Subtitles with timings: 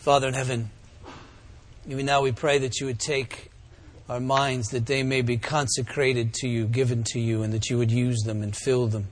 [0.00, 0.70] Father in heaven,
[1.86, 3.50] even now we pray that you would take
[4.08, 7.76] our minds, that they may be consecrated to you, given to you, and that you
[7.76, 9.08] would use them and fill them.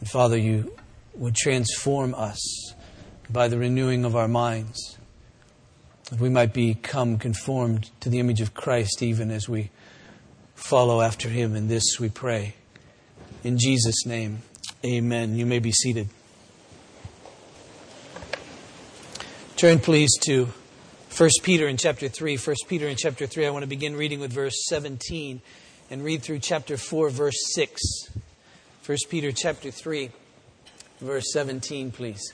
[0.00, 0.76] And Father, you
[1.14, 2.74] would transform us
[3.30, 4.98] by the renewing of our minds,
[6.10, 9.70] that we might become conformed to the image of Christ even as we
[10.56, 11.54] follow after him.
[11.54, 12.56] And this we pray.
[13.44, 14.42] In Jesus' name,
[14.84, 15.36] amen.
[15.36, 16.08] You may be seated.
[19.58, 20.46] Turn, please, to
[21.16, 22.36] 1 Peter in chapter 3.
[22.36, 25.40] 1 Peter in chapter 3, I want to begin reading with verse 17
[25.90, 27.82] and read through chapter 4, verse 6.
[28.86, 30.10] 1 Peter chapter 3,
[31.00, 32.32] verse 17, please.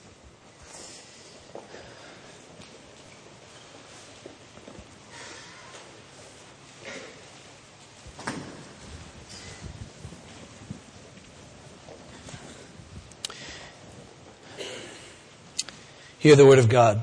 [16.18, 17.02] Hear the word of God.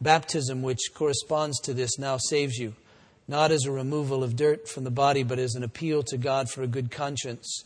[0.00, 2.74] Baptism, which corresponds to this, now saves you,
[3.26, 6.50] not as a removal of dirt from the body, but as an appeal to God
[6.50, 7.64] for a good conscience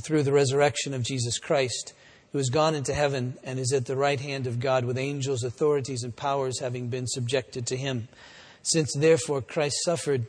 [0.00, 1.94] through the resurrection of Jesus Christ,
[2.32, 5.44] who has gone into heaven and is at the right hand of God with angels,
[5.44, 8.08] authorities, and powers having been subjected to him.
[8.62, 10.26] Since therefore Christ suffered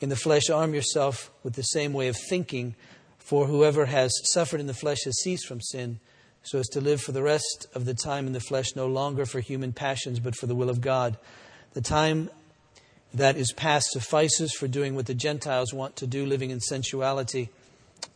[0.00, 2.74] in the flesh, arm yourself with the same way of thinking,
[3.18, 6.00] for whoever has suffered in the flesh has ceased from sin
[6.44, 9.26] so as to live for the rest of the time in the flesh no longer
[9.26, 11.16] for human passions, but for the will of God.
[11.72, 12.30] The time
[13.14, 17.48] that is past suffices for doing what the Gentiles want to do, living in sensuality,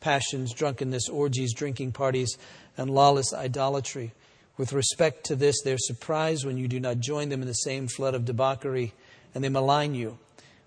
[0.00, 2.36] passions, drunkenness, orgies, drinking parties,
[2.76, 4.12] and lawless idolatry.
[4.58, 7.88] With respect to this, they're surprised when you do not join them in the same
[7.88, 8.92] flood of debauchery,
[9.34, 10.18] and they malign you.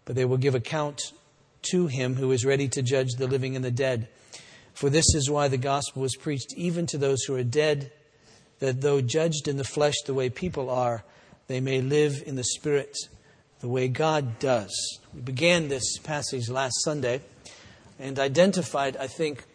[0.05, 1.01] But they will give account
[1.73, 4.07] to him who is ready to judge the living and the dead.
[4.73, 7.91] For this is why the gospel was preached even to those who are dead,
[8.59, 11.03] that though judged in the flesh the way people are,
[11.47, 12.95] they may live in the spirit
[13.59, 14.99] the way God does.
[15.13, 17.21] We began this passage last Sunday
[17.99, 19.45] and identified, I think,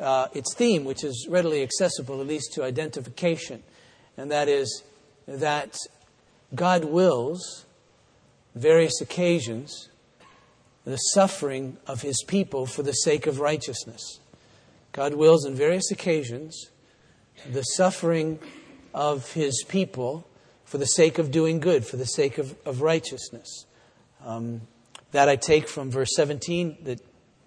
[0.00, 3.62] uh, its theme, which is readily accessible, at least to identification,
[4.16, 4.82] and that is
[5.28, 5.76] that
[6.54, 7.64] God wills
[8.54, 9.88] various occasions
[10.84, 14.18] the suffering of his people for the sake of righteousness.
[14.92, 16.70] God wills on various occasions
[17.50, 18.38] the suffering
[18.94, 20.28] of his people
[20.64, 23.66] for the sake of doing good, for the sake of, of righteousness.
[24.24, 24.62] Um,
[25.12, 27.00] that I take from verse 17 that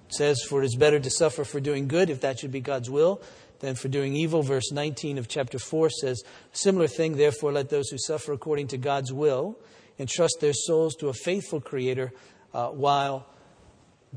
[0.10, 2.90] says, For it is better to suffer for doing good, if that should be God's
[2.90, 3.22] will,
[3.60, 4.42] than for doing evil.
[4.42, 8.78] Verse 19 of chapter 4 says, Similar thing, therefore, let those who suffer according to
[8.78, 9.58] God's will
[9.98, 12.12] entrust their souls to a faithful Creator
[12.54, 13.28] uh, while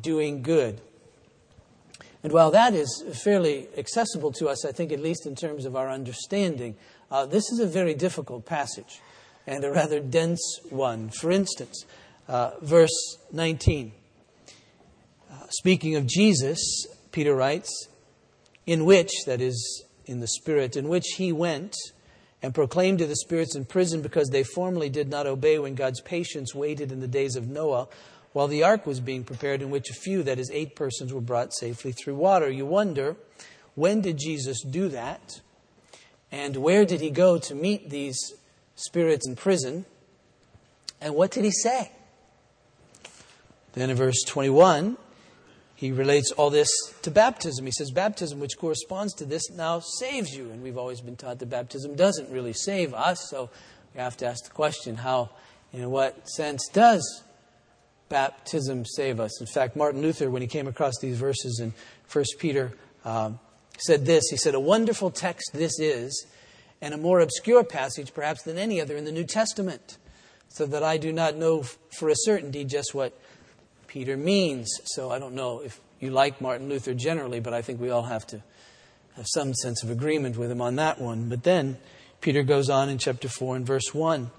[0.00, 0.80] doing good.
[2.22, 5.76] And while that is fairly accessible to us, I think, at least in terms of
[5.76, 6.76] our understanding,
[7.10, 9.00] uh, this is a very difficult passage
[9.46, 11.10] and a rather dense one.
[11.10, 11.84] For instance,
[12.28, 13.92] uh, verse 19.
[15.30, 17.88] Uh, speaking of Jesus, Peter writes,
[18.66, 21.74] in which, that is, in the Spirit, in which he went
[22.42, 26.00] and proclaimed to the spirits in prison because they formerly did not obey when God's
[26.02, 27.88] patience waited in the days of Noah
[28.38, 31.20] while the ark was being prepared, in which a few, that is, eight persons, were
[31.20, 32.48] brought safely through water.
[32.48, 33.16] You wonder,
[33.74, 35.40] when did Jesus do that?
[36.30, 38.34] And where did he go to meet these
[38.76, 39.86] spirits in prison?
[41.00, 41.90] And what did he say?
[43.72, 44.96] Then in verse 21,
[45.74, 46.70] he relates all this
[47.02, 47.66] to baptism.
[47.66, 50.52] He says, Baptism, which corresponds to this, now saves you.
[50.52, 53.50] And we've always been taught that baptism doesn't really save us, so
[53.96, 55.30] we have to ask the question how,
[55.72, 57.24] in what sense does
[58.08, 59.40] baptism save us.
[59.40, 61.72] In fact, Martin Luther, when he came across these verses in
[62.12, 62.72] 1 Peter,
[63.04, 63.38] um,
[63.78, 66.26] said this He said, A wonderful text this is,
[66.80, 69.98] and a more obscure passage perhaps than any other in the New Testament,
[70.48, 73.18] so that I do not know for a certainty just what
[73.86, 74.68] Peter means.
[74.84, 78.04] So I don't know if you like Martin Luther generally, but I think we all
[78.04, 78.42] have to
[79.16, 81.28] have some sense of agreement with him on that one.
[81.28, 81.76] But then
[82.20, 84.30] Peter goes on in chapter 4 and verse 1.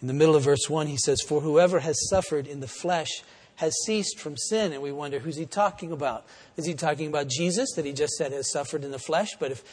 [0.00, 3.22] In the middle of verse 1, he says, For whoever has suffered in the flesh
[3.56, 4.72] has ceased from sin.
[4.72, 6.24] And we wonder, who's he talking about?
[6.56, 9.30] Is he talking about Jesus, that he just said has suffered in the flesh?
[9.38, 9.64] But if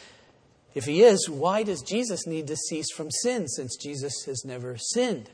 [0.76, 4.76] if he is, why does Jesus need to cease from sin since Jesus has never
[4.78, 5.30] sinned?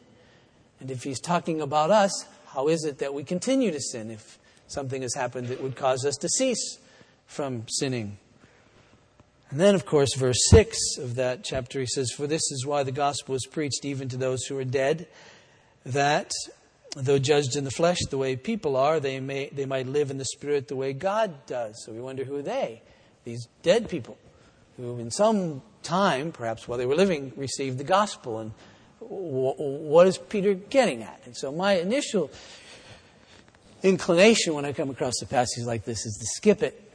[0.80, 4.38] And if he's talking about us, how is it that we continue to sin if
[4.68, 6.78] something has happened that would cause us to cease
[7.26, 8.20] from sinning?
[9.52, 12.84] And then, of course, verse 6 of that chapter, he says, For this is why
[12.84, 15.08] the gospel is preached even to those who are dead,
[15.86, 16.32] that
[16.96, 20.18] though judged in the flesh the way people are, they, may, they might live in
[20.18, 21.84] the spirit the way God does.
[21.86, 22.82] So we wonder who are they?
[23.26, 24.18] These dead people
[24.78, 28.40] who, in some time, perhaps while they were living, received the gospel.
[28.40, 28.54] And
[29.00, 31.22] what is Peter getting at?
[31.26, 32.32] And so my initial
[33.84, 36.91] inclination when I come across a passage like this is to skip it.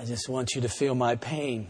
[0.00, 1.66] I just want you to feel my pain.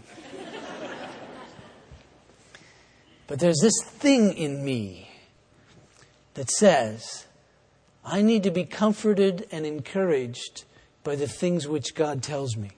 [3.26, 5.10] But there's this thing in me
[6.34, 7.26] that says,
[8.04, 10.62] I need to be comforted and encouraged
[11.02, 12.70] by the things which God tells me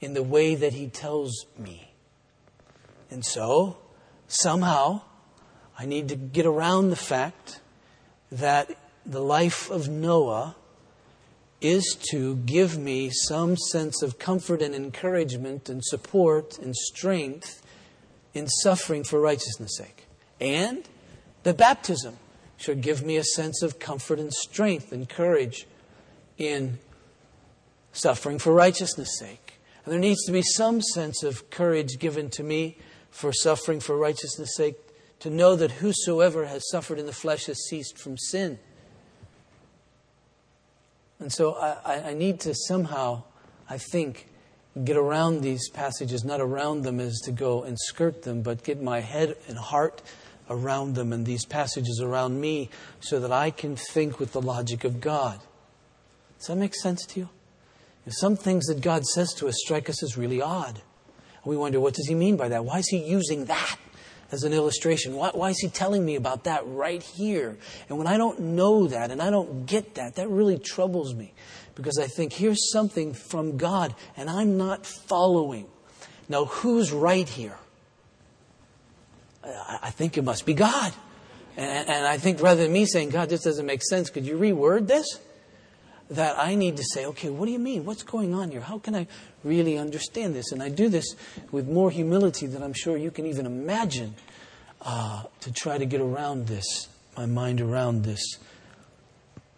[0.00, 1.90] in the way that He tells me.
[3.10, 3.78] And so,
[4.28, 5.00] somehow,
[5.76, 7.60] I need to get around the fact
[8.30, 8.70] that
[9.04, 10.54] the life of Noah
[11.64, 17.62] is to give me some sense of comfort and encouragement and support and strength
[18.34, 20.04] in suffering for righteousness' sake.
[20.38, 20.86] And
[21.42, 22.18] the baptism
[22.58, 25.66] should give me a sense of comfort and strength and courage
[26.36, 26.78] in
[27.92, 29.54] suffering for righteousness' sake.
[29.86, 32.76] And there needs to be some sense of courage given to me
[33.10, 34.76] for suffering for righteousness' sake
[35.20, 38.58] to know that whosoever has suffered in the flesh has ceased from sin.
[41.20, 43.22] And so I, I need to somehow,
[43.68, 44.28] I think,
[44.82, 48.82] get around these passages, not around them as to go and skirt them, but get
[48.82, 50.02] my head and heart
[50.50, 52.68] around them and these passages around me
[53.00, 55.40] so that I can think with the logic of God.
[56.38, 57.28] Does that make sense to you?
[58.08, 60.82] Some things that God says to us strike us as really odd.
[61.44, 62.64] We wonder, what does he mean by that?
[62.64, 63.78] Why is he using that
[64.34, 65.14] as an illustration?
[65.14, 67.56] Why, why, is he telling me about that right here?
[67.88, 71.32] And when I don't know that and I don't get that, that really troubles me
[71.74, 75.66] because I think here's something from God and I'm not following.
[76.28, 77.56] Now, who's right here?
[79.44, 80.92] I, I think it must be God.
[81.56, 84.36] And, and I think rather than me saying, God, this doesn't make sense, could you
[84.36, 85.06] reword this?
[86.10, 87.84] That I need to say, okay, what do you mean?
[87.84, 88.60] What's going on here?
[88.60, 89.06] How can I
[89.42, 90.52] really understand this?
[90.52, 91.14] And I do this
[91.50, 94.14] with more humility than I'm sure you can even imagine
[94.84, 98.38] uh, to try to get around this, my mind around this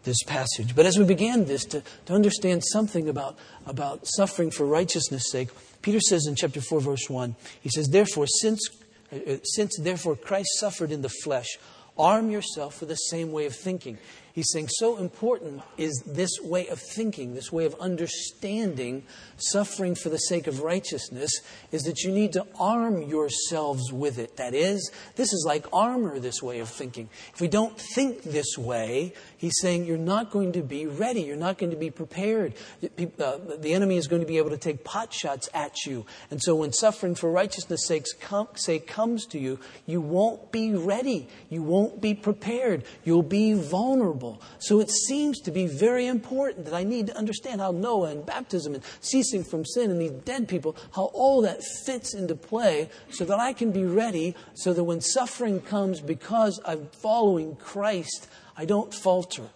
[0.06, 0.74] this passage.
[0.74, 3.36] But as we began this, to, to understand something about,
[3.66, 5.50] about suffering for righteousness' sake,
[5.82, 8.70] Peter says in chapter 4, verse 1, he says, Therefore, since,
[9.12, 11.58] uh, since therefore Christ suffered in the flesh,
[11.98, 13.98] arm yourself with the same way of thinking.
[14.36, 19.04] He's saying so important is this way of thinking, this way of understanding
[19.38, 21.40] suffering for the sake of righteousness,
[21.72, 24.36] is that you need to arm yourselves with it.
[24.36, 27.08] That is, this is like armor, this way of thinking.
[27.32, 31.36] If we don't think this way, he's saying you're not going to be ready, you're
[31.36, 32.52] not going to be prepared.
[32.82, 36.04] Uh, the enemy is going to be able to take pot shots at you.
[36.30, 41.62] And so when suffering for righteousness' sake comes to you, you won't be ready, you
[41.62, 44.25] won't be prepared, you'll be vulnerable.
[44.58, 48.26] So it seems to be very important that I need to understand how Noah and
[48.26, 52.88] baptism and ceasing from sin and these dead people, how all that fits into play
[53.10, 58.28] so that I can be ready so that when suffering comes because I'm following Christ,
[58.56, 59.48] I don't falter.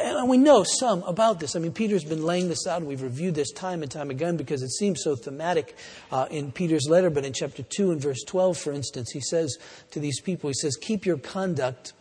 [0.00, 1.54] And we know some about this.
[1.54, 4.36] I mean, Peter's been laying this out, and we've reviewed this time and time again
[4.36, 5.76] because it seems so thematic
[6.10, 7.10] uh, in Peter's letter.
[7.10, 9.56] But in chapter 2 and verse 12, for instance, he says
[9.90, 11.92] to these people, he says, Keep your conduct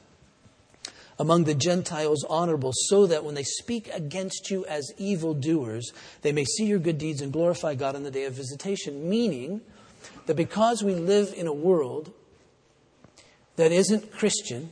[1.20, 5.92] among the Gentiles honorable, so that when they speak against you as evildoers,
[6.22, 9.10] they may see your good deeds and glorify God on the day of visitation.
[9.10, 9.62] Meaning
[10.26, 12.12] that because we live in a world
[13.56, 14.72] that isn't Christian,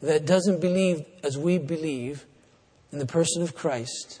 [0.00, 2.24] that doesn't believe as we believe
[2.92, 4.20] in the person of Christ,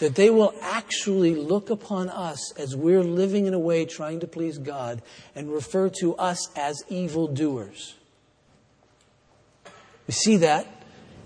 [0.00, 4.26] that they will actually look upon us as we're living in a way trying to
[4.26, 5.02] please God
[5.34, 7.94] and refer to us as evildoers.
[10.06, 10.66] We see that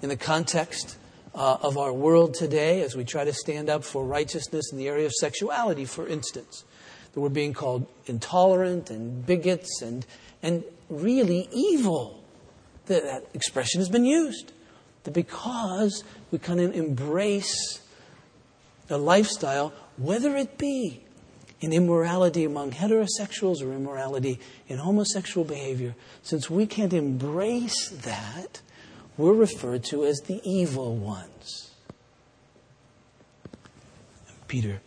[0.02, 0.96] in the context
[1.34, 4.88] uh, of our world today as we try to stand up for righteousness in the
[4.88, 6.64] area of sexuality, for instance.
[7.12, 10.06] That we're being called intolerant and bigots and,
[10.42, 12.22] and really evil.
[12.86, 14.52] That, that expression has been used.
[15.04, 17.80] That because we kind of embrace
[18.88, 21.02] a lifestyle, whether it be
[21.60, 28.60] in immorality among heterosexuals or immorality in homosexual behavior, since we can't embrace that,
[29.16, 31.70] we're referred to as the evil ones.
[34.48, 34.80] Peter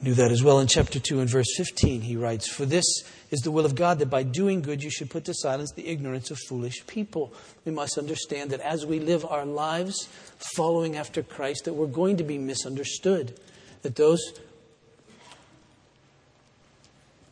[0.00, 0.60] knew that as well.
[0.60, 2.84] In chapter 2 and verse 15, he writes, For this
[3.30, 5.88] is the will of God, that by doing good you should put to silence the
[5.88, 7.32] ignorance of foolish people.
[7.64, 10.08] We must understand that as we live our lives
[10.54, 13.38] following after Christ, that we're going to be misunderstood.
[13.82, 14.20] That those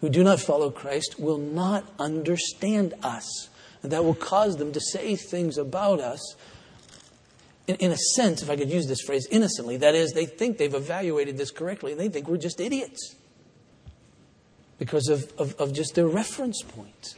[0.00, 3.48] who do not follow Christ will not understand us.
[3.90, 6.36] That will cause them to say things about us
[7.66, 10.58] in, in, a sense, if I could use this phrase innocently, that is, they think
[10.58, 13.16] they've evaluated this correctly and they think we're just idiots
[14.78, 17.14] because of, of, of just their reference point.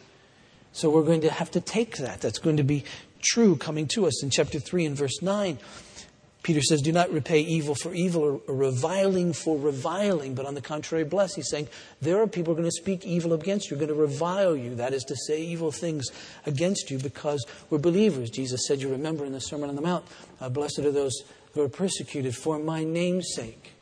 [0.73, 2.21] So we're going to have to take that.
[2.21, 2.85] That's going to be
[3.21, 5.59] true coming to us in chapter 3 and verse 9.
[6.43, 10.61] Peter says, Do not repay evil for evil or, reviling for reviling, but on the
[10.61, 11.35] contrary, bless.
[11.35, 11.69] He's saying,
[12.01, 14.75] There are people going to speak evil against you, going to revile you.
[14.77, 16.09] That is to say, evil things
[16.47, 18.31] against you because we're believers.
[18.31, 20.05] Jesus said, You remember in the Sermon on the Mount,
[20.41, 21.23] uh, Blessed are those
[21.55, 23.73] who are persecuted for my name's sake.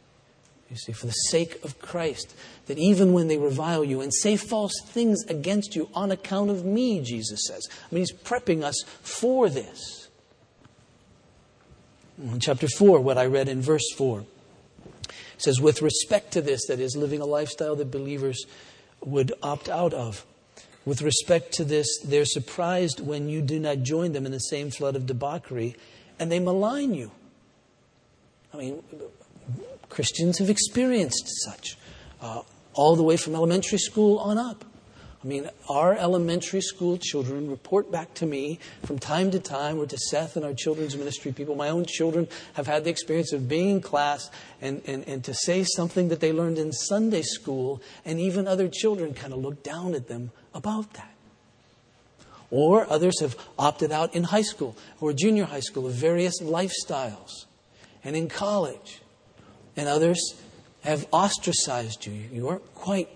[0.71, 2.35] You see, for the sake of Christ,
[2.67, 6.65] that even when they revile you and say false things against you on account of
[6.65, 7.69] me, Jesus says.
[7.71, 10.06] I mean, he's prepping us for this.
[12.19, 14.25] In chapter 4, what I read in verse 4
[15.39, 18.47] says, with respect to this, that is, living a lifestyle that believers
[19.05, 20.25] would opt out of.
[20.87, 24.71] With respect to this, they're surprised when you do not join them in the same
[24.71, 25.77] flood of debauchery,
[26.19, 27.11] and they malign you.
[28.55, 28.83] I mean,
[29.91, 31.77] Christians have experienced such,
[32.23, 32.43] uh,
[32.73, 34.65] all the way from elementary school on up.
[35.23, 39.87] I mean, our elementary school children report back to me from time to time, or
[39.87, 41.57] to Seth and our children's ministry people.
[41.57, 44.31] My own children have had the experience of being in class
[44.61, 48.69] and, and, and to say something that they learned in Sunday school, and even other
[48.69, 51.15] children kind of look down at them about that.
[52.51, 57.47] Or others have opted out in high school or junior high school of various lifestyles,
[58.05, 59.01] and in college.
[59.77, 60.35] And others
[60.83, 62.13] have ostracized you.
[62.13, 63.09] You aren't quite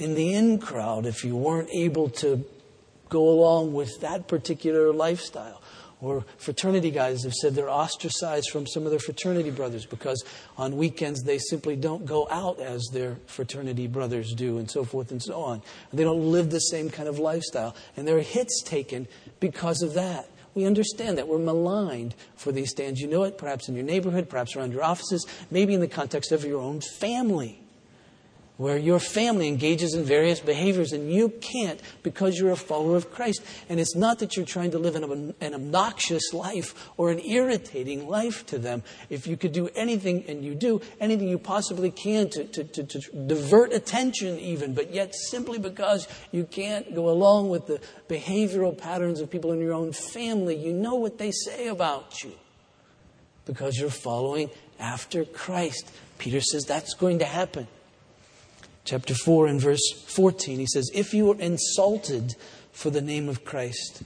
[0.00, 2.44] in the in crowd if you weren't able to
[3.08, 5.60] go along with that particular lifestyle.
[6.00, 10.24] Or fraternity guys have said they're ostracized from some of their fraternity brothers because
[10.56, 15.10] on weekends they simply don't go out as their fraternity brothers do, and so forth
[15.10, 15.60] and so on.
[15.92, 17.76] They don't live the same kind of lifestyle.
[17.98, 19.08] And there are hits taken
[19.40, 20.30] because of that.
[20.54, 21.28] We understand that.
[21.28, 22.98] We're maligned for these stands.
[23.00, 26.32] You know it, perhaps in your neighborhood, perhaps around your offices, maybe in the context
[26.32, 27.60] of your own family
[28.60, 33.10] where your family engages in various behaviors and you can't because you're a follower of
[33.10, 33.42] Christ.
[33.70, 38.06] And it's not that you're trying to live an, an obnoxious life or an irritating
[38.06, 38.82] life to them.
[39.08, 42.84] If you could do anything, and you do, anything you possibly can to, to, to,
[42.84, 48.76] to divert attention, even, but yet simply because you can't go along with the behavioral
[48.76, 52.34] patterns of people in your own family, you know what they say about you
[53.46, 55.90] because you're following after Christ.
[56.18, 57.66] Peter says that's going to happen
[58.84, 60.58] chapter 4 and verse 14.
[60.58, 62.34] He says, If you are insulted
[62.72, 64.02] for the name of Christ,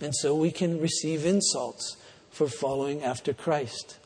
[0.00, 1.96] and so we can receive insults
[2.30, 3.98] for following after Christ.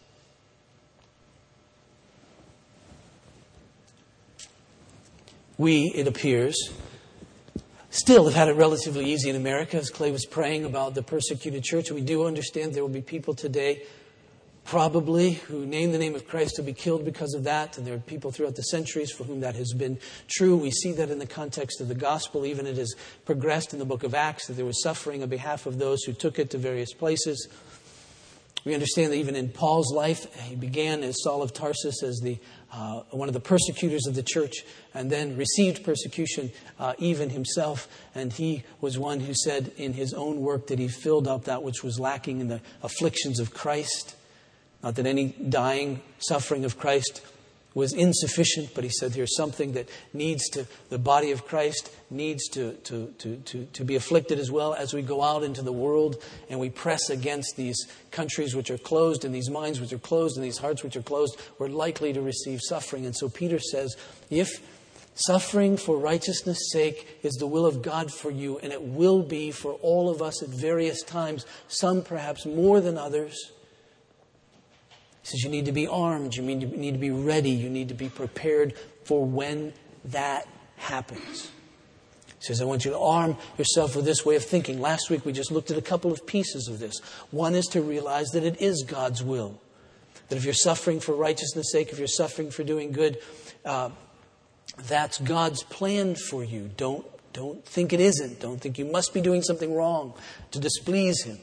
[5.58, 6.56] We, it appears,
[7.90, 9.76] still have had it relatively easy in America.
[9.76, 13.34] As Clay was praying about the persecuted church, we do understand there will be people
[13.34, 13.82] today
[14.70, 17.76] probably who name the name of Christ to be killed because of that.
[17.76, 19.98] And there are people throughout the centuries for whom that has been
[20.28, 20.56] true.
[20.56, 22.46] We see that in the context of the gospel.
[22.46, 25.66] Even it has progressed in the book of Acts that there was suffering on behalf
[25.66, 27.48] of those who took it to various places.
[28.64, 32.38] We understand that even in Paul's life, he began as Saul of Tarsus as the,
[32.72, 34.58] uh, one of the persecutors of the church
[34.94, 37.88] and then received persecution uh, even himself.
[38.14, 41.64] And he was one who said in his own work that he filled up that
[41.64, 44.14] which was lacking in the afflictions of Christ.
[44.82, 47.22] Not that any dying, suffering of Christ
[47.74, 52.48] was insufficient, but he said here's something that needs to, the body of Christ needs
[52.48, 55.72] to, to, to, to, to be afflicted as well as we go out into the
[55.72, 59.98] world and we press against these countries which are closed and these minds which are
[59.98, 61.40] closed and these hearts which are closed.
[61.58, 63.06] We're likely to receive suffering.
[63.06, 63.96] And so Peter says,
[64.30, 64.60] if
[65.14, 69.52] suffering for righteousness' sake is the will of God for you, and it will be
[69.52, 73.52] for all of us at various times, some perhaps more than others
[75.22, 77.68] he says you need to be armed, you need to, need to be ready, you
[77.68, 78.74] need to be prepared
[79.04, 79.72] for when
[80.06, 80.46] that
[80.76, 81.50] happens.
[82.38, 84.80] He says, I want you to arm yourself with this way of thinking.
[84.80, 86.98] Last week we just looked at a couple of pieces of this.
[87.30, 89.60] One is to realize that it is God's will.
[90.28, 93.18] That if you're suffering for righteousness' sake, if you're suffering for doing good,
[93.64, 93.90] uh,
[94.84, 96.70] that's God's plan for you.
[96.78, 98.40] Don't, don't think it isn't.
[98.40, 100.14] Don't think you must be doing something wrong
[100.52, 101.38] to displease Him.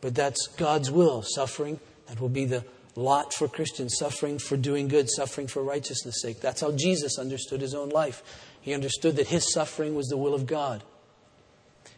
[0.00, 1.22] But that's God's will.
[1.22, 2.64] Suffering, that will be the
[3.00, 6.40] Lot for Christians, suffering for doing good, suffering for righteousness' sake.
[6.40, 8.22] That's how Jesus understood his own life.
[8.60, 10.82] He understood that his suffering was the will of God.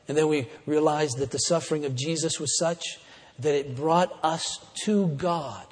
[0.09, 2.99] And then we realized that the suffering of Jesus was such
[3.38, 5.66] that it brought us to God.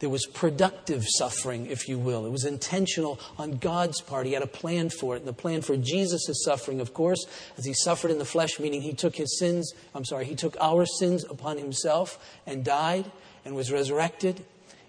[0.00, 2.26] There was productive suffering, if you will.
[2.26, 4.26] It was intentional on God's part.
[4.26, 5.20] He had a plan for it.
[5.20, 7.24] And the plan for Jesus' suffering, of course,
[7.56, 10.56] as he suffered in the flesh, meaning he took his sins, I'm sorry, he took
[10.60, 13.10] our sins upon himself and died
[13.44, 14.44] and was resurrected.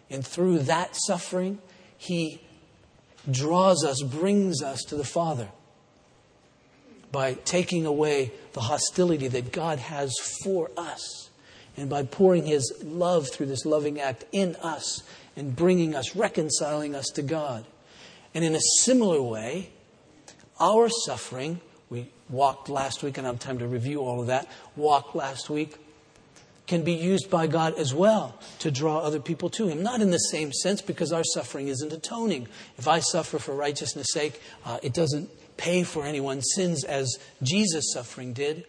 [0.10, 1.60] And through that suffering,
[1.98, 2.42] he
[3.30, 5.50] draws us, brings us to the Father
[7.12, 11.30] by taking away the hostility that God has for us
[11.78, 15.04] and by pouring His love through this loving act in us
[15.36, 17.66] and bringing us, reconciling us to God.
[18.34, 19.72] And in a similar way,
[20.60, 21.60] our suffering,
[21.90, 25.50] we walked last week, and I have time to review all of that, walked last
[25.50, 25.78] week,
[26.68, 29.84] can be used by God as well to draw other people to Him.
[29.84, 32.48] Not in the same sense, because our suffering isn't atoning.
[32.78, 37.94] If I suffer for righteousness' sake, uh, it doesn't pay for anyone's sins as Jesus'
[37.94, 38.66] suffering did.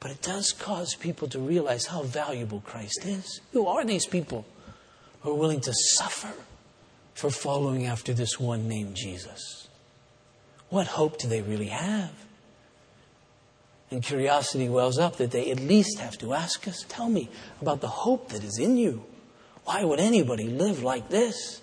[0.00, 3.40] But it does cause people to realize how valuable Christ is.
[3.52, 4.46] Who are these people
[5.22, 6.32] who are willing to suffer
[7.14, 9.68] for following after this one named Jesus?
[10.68, 12.25] What hope do they really have?
[13.90, 17.28] And curiosity wells up that they at least have to ask us, Tell me
[17.60, 19.04] about the hope that is in you.
[19.64, 21.60] Why would anybody live like this?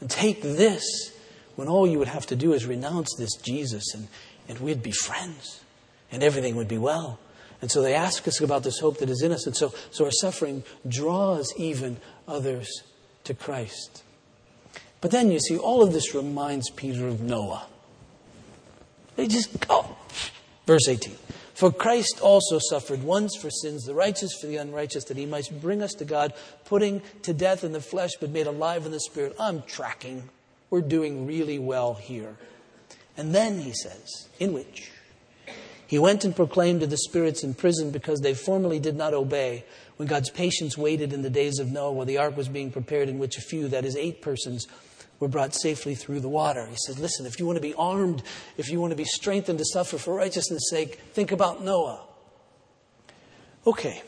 [0.00, 1.12] And take this
[1.56, 4.08] when all you would have to do is renounce this Jesus and,
[4.48, 5.60] and we'd be friends
[6.10, 7.18] and everything would be well.
[7.60, 9.46] And so they ask us about this hope that is in us.
[9.46, 12.68] And so, so our suffering draws even others
[13.24, 14.02] to Christ.
[15.00, 17.66] But then you see, all of this reminds Peter of Noah.
[19.16, 19.84] They just go.
[19.84, 19.96] Oh,
[20.66, 21.16] verse 18.
[21.54, 25.50] For Christ also suffered once for sins, the righteous for the unrighteous, that he might
[25.60, 26.32] bring us to God,
[26.64, 29.36] putting to death in the flesh, but made alive in the spirit.
[29.38, 30.30] I'm tracking.
[30.70, 32.36] We're doing really well here.
[33.16, 34.90] And then he says, in which
[35.86, 39.64] he went and proclaimed to the spirits in prison because they formerly did not obey,
[39.96, 43.08] when God's patience waited in the days of Noah while the ark was being prepared,
[43.08, 44.66] in which a few, that is, eight persons,
[45.20, 46.66] were brought safely through the water.
[46.66, 48.22] He said, Listen, if you want to be armed,
[48.56, 52.02] if you want to be strengthened to suffer for righteousness' sake, think about Noah.
[53.66, 54.02] Okay,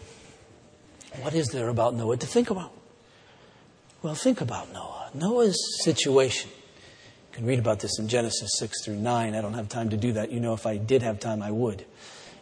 [1.21, 2.73] what is there about Noah to think about?
[4.03, 5.11] Well, think about Noah.
[5.15, 6.51] Noah's situation.
[6.51, 9.35] You can read about this in Genesis 6 through 9.
[9.35, 10.33] I don't have time to do that.
[10.33, 11.85] You know, if I did have time, I would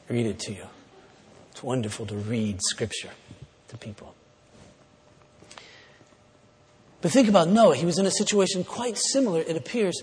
[0.09, 0.65] read it to you.
[1.51, 3.11] It's wonderful to read Scripture
[3.69, 4.15] to people.
[7.03, 7.77] But think about Noah.
[7.77, 10.01] He was in a situation quite similar, it appears,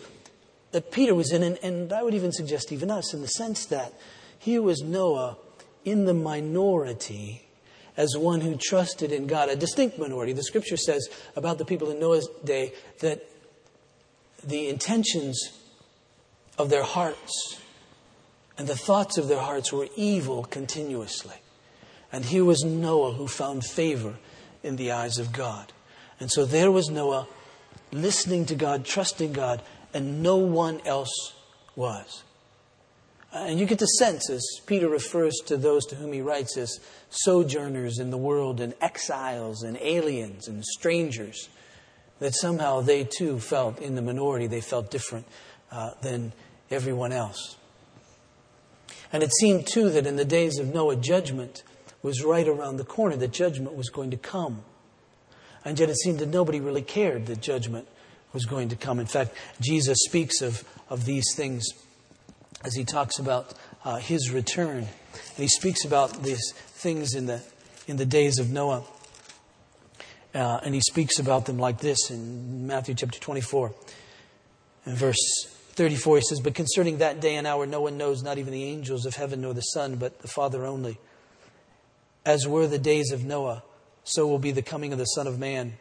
[0.72, 3.66] that Peter was in, and, and I would even suggest even us, in the sense
[3.68, 3.94] that
[4.40, 5.38] here was Noah
[5.86, 7.48] in the minority
[7.96, 10.34] as one who trusted in God, a distinct minority.
[10.34, 13.24] The scripture says about the people in Noah's day that
[14.44, 15.52] the intentions
[16.58, 17.60] of their hearts
[18.58, 21.36] and the thoughts of their hearts were evil continuously.
[22.12, 24.16] And here was Noah who found favor
[24.64, 25.74] in the eyes of God.
[26.20, 27.28] And so there was Noah
[27.92, 29.62] listening to God, trusting God,
[29.94, 31.34] and no one else
[31.76, 32.24] was.
[33.34, 36.80] And you get the sense, as Peter refers to those to whom he writes, as
[37.10, 41.50] sojourners in the world and exiles and aliens and strangers
[42.20, 45.28] that somehow they too felt in the minority, they felt different
[45.72, 46.34] uh, than
[46.72, 47.58] everyone else.
[49.14, 51.64] And it seemed too that in the days of Noah, judgment
[52.02, 54.64] was right around the corner, that judgment was going to come.
[55.68, 57.90] And yet it seemed that nobody really cared that judgment
[58.32, 59.02] was going to come.
[59.02, 61.66] In fact, Jesus speaks of, of these things
[62.64, 63.54] as he talks about
[63.84, 64.78] uh, his return.
[64.78, 64.88] And
[65.36, 67.42] he speaks about these things in the,
[67.86, 68.86] in the days of Noah.
[70.34, 73.76] Uh, and he speaks about them like this in Matthew chapter 24.
[74.86, 75.18] In verse
[75.74, 78.64] 34, he says, But concerning that day and hour, no one knows, not even the
[78.64, 80.98] angels of heaven nor the Son, but the Father only.
[82.26, 83.64] As were the days of Noah,
[84.08, 85.74] so will be the coming of the Son of Man.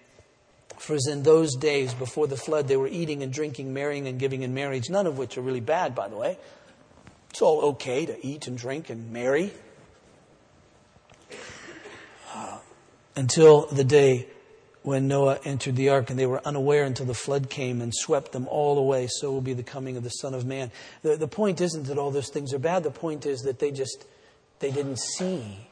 [0.78, 4.18] For as in those days before the flood, they were eating and drinking, marrying and
[4.18, 6.36] giving in marriage, none of which are really bad, by the way.
[7.30, 9.52] It's all okay to eat and drink and marry.
[12.34, 12.58] Uh,
[13.14, 14.26] until the day
[14.82, 18.32] when Noah entered the ark and they were unaware until the flood came and swept
[18.32, 19.06] them all away.
[19.06, 20.72] So will be the coming of the Son of Man.
[21.02, 22.82] The, the point isn't that all those things are bad.
[22.82, 24.04] The point is that they just,
[24.58, 25.68] they didn't see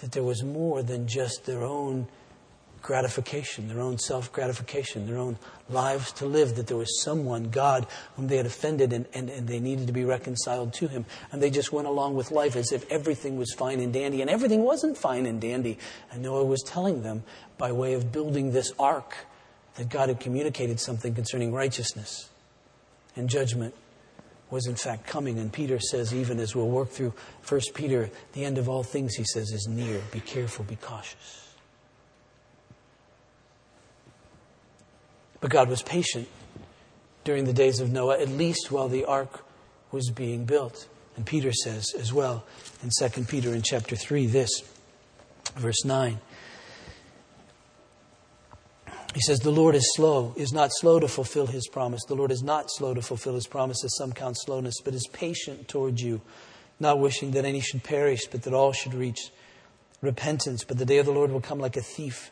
[0.00, 2.08] that there was more than just their own
[2.82, 7.86] gratification, their own self gratification, their own lives to live, that there was someone, God,
[8.16, 11.04] whom they had offended and, and, and, they needed to be reconciled to Him.
[11.30, 14.20] And they just went along with life as if everything was fine and dandy.
[14.22, 15.78] And everything wasn't fine and dandy.
[16.10, 17.22] And Noah was telling them,
[17.58, 19.14] by way of building this ark,
[19.74, 22.30] that God had communicated something concerning righteousness
[23.14, 23.74] and judgment
[24.50, 25.38] was in fact coming.
[25.38, 27.14] And Peter says, even as we'll work through
[27.48, 30.00] 1 Peter, the end of all things, he says, is near.
[30.12, 31.48] Be careful, be cautious.
[35.40, 36.28] But God was patient
[37.24, 39.44] during the days of Noah, at least while the ark
[39.90, 40.86] was being built.
[41.16, 42.44] And Peter says as well
[42.82, 44.50] in 2 Peter in chapter 3 this,
[45.56, 46.20] verse 9.
[49.14, 52.02] He says, The Lord is slow, is not slow to fulfill his promise.
[52.06, 55.08] The Lord is not slow to fulfill his promise, as some count slowness, but is
[55.12, 56.20] patient toward you,
[56.78, 59.30] not wishing that any should perish, but that all should reach
[60.00, 60.64] repentance.
[60.64, 62.30] But the day of the Lord will come like a thief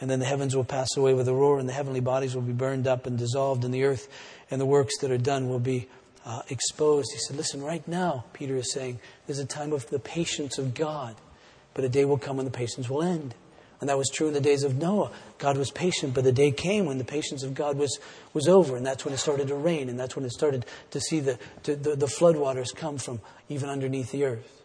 [0.00, 2.42] and then the heavens will pass away with a roar, and the heavenly bodies will
[2.42, 4.08] be burned up and dissolved in the earth,
[4.50, 5.88] and the works that are done will be
[6.24, 7.10] uh, exposed.
[7.12, 10.74] He said, Listen, right now, Peter is saying, there's a time of the patience of
[10.74, 11.16] God,
[11.72, 13.34] but a day will come when the patience will end.
[13.80, 15.10] And that was true in the days of Noah.
[15.38, 17.98] God was patient, but the day came when the patience of God was,
[18.32, 21.00] was over, and that's when it started to rain, and that's when it started to
[21.00, 24.56] see the, to, the, the floodwaters come from even underneath the earth.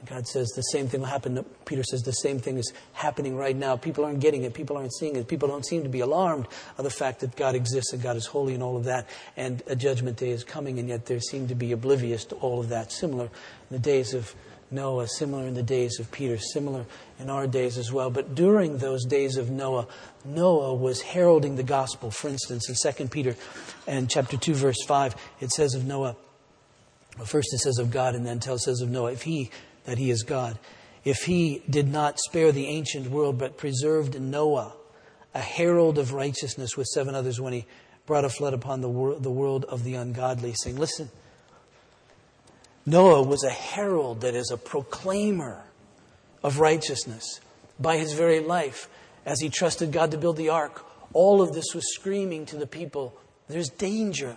[0.00, 1.44] And God says the same thing will happen.
[1.64, 3.76] Peter says the same thing is happening right now.
[3.76, 4.54] People aren't getting it.
[4.54, 5.26] People aren't seeing it.
[5.26, 6.46] People don't seem to be alarmed
[6.76, 9.08] of the fact that God exists and God is holy and all of that.
[9.36, 12.60] And a judgment day is coming, and yet they seem to be oblivious to all
[12.60, 12.92] of that.
[12.92, 13.30] Similar in
[13.70, 14.34] the days of
[14.70, 16.84] Noah, similar in the days of Peter, similar
[17.18, 18.10] in our days as well.
[18.10, 19.86] But during those days of Noah,
[20.24, 22.10] Noah was heralding the gospel.
[22.10, 23.36] For instance, in 2 Peter
[23.86, 26.16] and chapter 2, verse 5, it says of Noah,
[27.16, 29.50] well, first it says of God, and then it says of Noah, if he
[29.88, 30.58] that he is God.
[31.02, 34.74] If he did not spare the ancient world, but preserved Noah,
[35.34, 37.64] a herald of righteousness with seven others, when he
[38.04, 41.08] brought a flood upon the, wor- the world of the ungodly, saying, Listen,
[42.88, 45.62] Noah was a herald, that is, a proclaimer
[46.42, 47.40] of righteousness
[47.78, 48.88] by his very life.
[49.26, 52.66] As he trusted God to build the ark, all of this was screaming to the
[52.66, 54.36] people there's danger.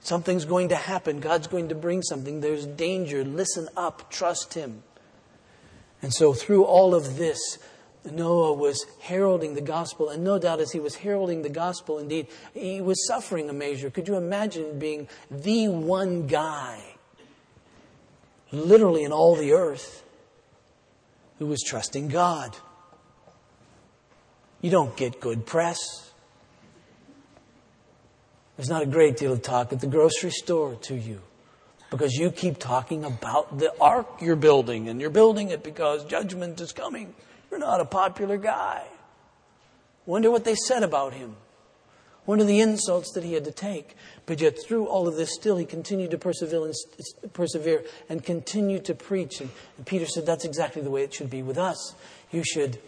[0.00, 1.20] Something's going to happen.
[1.20, 2.40] God's going to bring something.
[2.40, 3.24] There's danger.
[3.24, 4.10] Listen up.
[4.10, 4.82] Trust Him.
[6.02, 7.58] And so, through all of this,
[8.04, 10.10] Noah was heralding the gospel.
[10.10, 13.90] And no doubt, as he was heralding the gospel, indeed, he was suffering a measure.
[13.90, 16.95] Could you imagine being the one guy,
[18.52, 20.04] literally in all the earth,
[21.38, 22.56] who was trusting God?
[24.60, 25.78] You don't get good press.
[28.56, 31.20] There's not a great deal of talk at the grocery store to you
[31.90, 36.60] because you keep talking about the ark you're building and you're building it because judgment
[36.60, 37.14] is coming.
[37.50, 38.84] You're not a popular guy.
[40.06, 41.36] Wonder what they said about him.
[42.24, 43.94] Wonder the insults that he had to take.
[44.26, 46.74] But yet, through all of this, still he continued to persevere and,
[47.32, 49.40] persevere and continue to preach.
[49.40, 51.94] And, and Peter said that's exactly the way it should be with us.
[52.32, 52.78] You should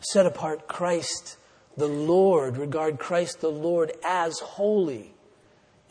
[0.00, 1.36] set apart Christ
[1.76, 5.12] the Lord, regard Christ the Lord as holy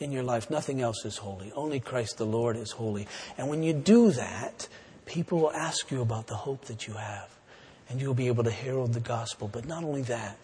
[0.00, 0.50] in your life.
[0.50, 1.52] Nothing else is holy.
[1.52, 3.06] Only Christ the Lord is holy.
[3.38, 4.68] And when you do that,
[5.06, 7.28] people will ask you about the hope that you have.
[7.88, 9.48] And you'll be able to herald the gospel.
[9.48, 10.38] But not only that,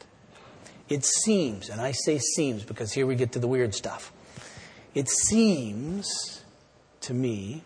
[0.88, 4.12] it seems, and I say seems because here we get to the weird stuff.
[4.94, 6.42] It seems
[7.02, 7.64] to me,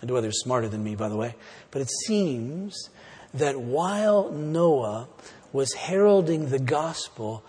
[0.00, 1.34] and to others smarter than me, by the way,
[1.70, 2.90] but it seems
[3.34, 5.08] that while Noah
[5.52, 7.44] was heralding the gospel,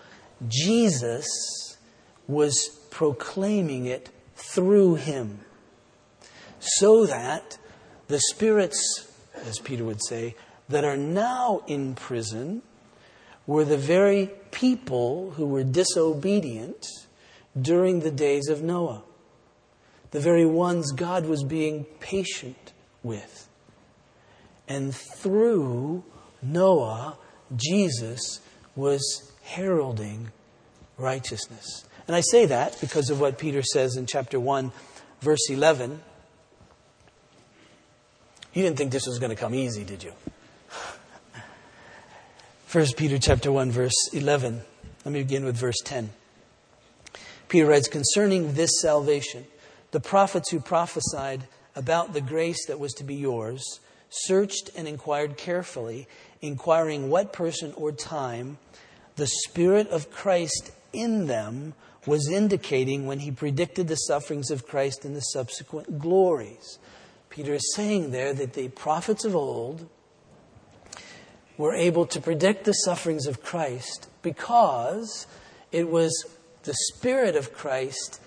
[0.48, 1.26] Jesus
[2.26, 5.40] was proclaiming it through him.
[6.58, 7.58] So that
[8.08, 10.34] the spirits, as Peter would say,
[10.68, 12.62] that are now in prison
[13.50, 16.86] were the very people who were disobedient
[17.60, 19.02] during the days of Noah.
[20.12, 23.48] The very ones God was being patient with.
[24.68, 26.04] And through
[26.40, 27.18] Noah,
[27.56, 28.38] Jesus
[28.76, 30.30] was heralding
[30.96, 31.84] righteousness.
[32.06, 34.70] And I say that because of what Peter says in chapter 1,
[35.22, 36.00] verse 11.
[38.54, 40.12] You didn't think this was going to come easy, did you?
[42.72, 44.60] 1 Peter chapter 1 verse 11.
[45.04, 46.10] Let me begin with verse 10.
[47.48, 49.44] Peter writes concerning this salvation,
[49.90, 55.36] the prophets who prophesied about the grace that was to be yours searched and inquired
[55.36, 56.06] carefully
[56.42, 58.56] inquiring what person or time
[59.16, 61.74] the Spirit of Christ in them
[62.06, 66.78] was indicating when he predicted the sufferings of Christ and the subsequent glories.
[67.30, 69.88] Peter is saying there that the prophets of old
[71.60, 75.26] were able to predict the sufferings of Christ because
[75.70, 76.24] it was
[76.62, 78.20] the Spirit of Christ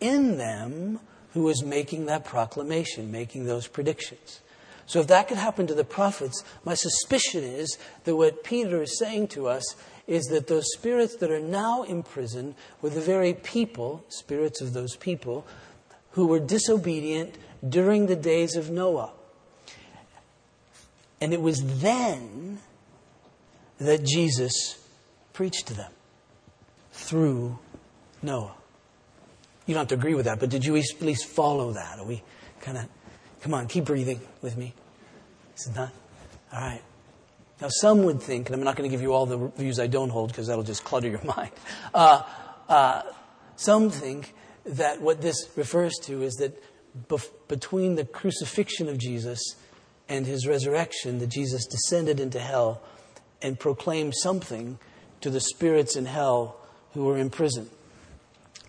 [0.00, 0.98] in them
[1.32, 4.40] who was making that proclamation, making those predictions.
[4.86, 8.98] So if that could happen to the prophets, my suspicion is that what Peter is
[8.98, 9.76] saying to us
[10.08, 14.96] is that those spirits that are now imprisoned were the very people, spirits of those
[14.96, 15.46] people,
[16.12, 19.12] who were disobedient during the days of Noah.
[21.20, 22.58] And it was then
[23.80, 24.78] that Jesus
[25.32, 25.90] preached to them
[26.92, 27.58] through
[28.22, 28.54] Noah.
[29.66, 31.98] You don't have to agree with that, but did you at least follow that?
[31.98, 32.22] Are we
[32.60, 32.86] kind of,
[33.40, 34.74] come on, keep breathing with me.
[35.56, 35.92] Is not,
[36.52, 36.82] all right.
[37.60, 39.86] Now, some would think, and I'm not going to give you all the views I
[39.86, 41.50] don't hold because that'll just clutter your mind.
[41.92, 42.22] Uh,
[42.68, 43.02] uh,
[43.56, 46.62] some think that what this refers to is that
[47.08, 49.40] bef- between the crucifixion of Jesus
[50.08, 52.80] and his resurrection, that Jesus descended into hell
[53.42, 54.78] and proclaim something
[55.20, 56.56] to the spirits in hell
[56.94, 57.68] who were in prison.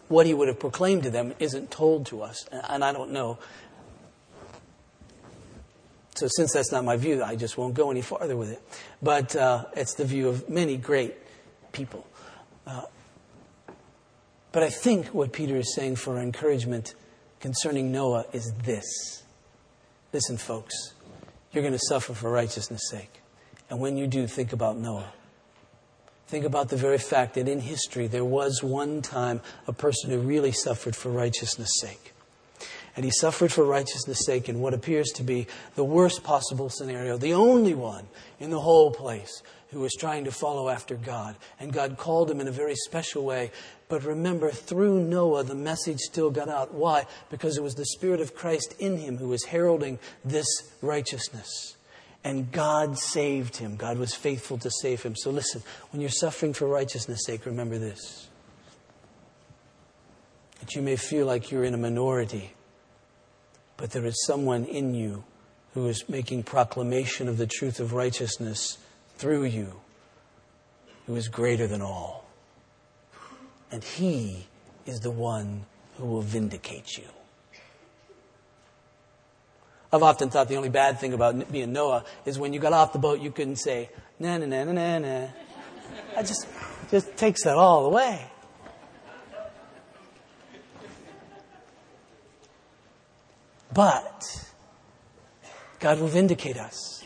[0.08, 3.40] What he would have proclaimed to them isn't told to us, and I don't know.
[6.16, 8.62] So, since that's not my view, I just won't go any farther with it.
[9.02, 11.16] But uh, it's the view of many great
[11.72, 12.06] people.
[12.68, 12.84] Uh,
[14.52, 16.94] but I think what Peter is saying for encouragement
[17.40, 19.24] concerning Noah is this.
[20.12, 20.94] Listen, folks,
[21.54, 23.21] you're going to suffer for righteousness' sake.
[23.72, 25.14] And when you do, think about Noah.
[26.28, 30.20] Think about the very fact that in history there was one time a person who
[30.20, 32.14] really suffered for righteousness' sake.
[32.98, 37.16] And he suffered for righteousness' sake in what appears to be the worst possible scenario,
[37.16, 38.08] the only one
[38.42, 41.38] in the whole place who was trying to follow after God.
[41.58, 43.52] And God called him in a very special way.
[43.88, 46.74] But remember, through Noah, the message still got out.
[46.74, 47.06] Why?
[47.30, 50.48] Because it was the Spirit of Christ in him who was heralding this
[50.82, 51.78] righteousness.
[52.24, 53.76] And God saved him.
[53.76, 55.16] God was faithful to save him.
[55.16, 58.28] So listen, when you're suffering for righteousness' sake, remember this
[60.60, 62.54] that you may feel like you're in a minority
[63.82, 65.24] but there is someone in you
[65.74, 68.78] who is making proclamation of the truth of righteousness
[69.18, 69.82] through you
[71.08, 72.26] who is greater than all.
[73.72, 74.46] And he
[74.86, 75.66] is the one
[75.98, 77.08] who will vindicate you.
[79.94, 82.94] I've often thought the only bad thing about being Noah is when you got off
[82.94, 85.28] the boat, you couldn't say, na na na na na na.
[86.16, 86.48] That just,
[86.90, 88.26] just takes that all away.
[93.74, 94.52] But
[95.80, 97.04] God will vindicate us.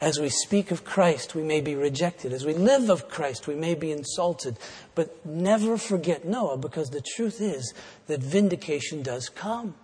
[0.00, 2.32] As we speak of Christ, we may be rejected.
[2.32, 4.58] As we live of Christ, we may be insulted.
[4.96, 7.72] But never forget Noah, because the truth is
[8.08, 9.76] that vindication does come.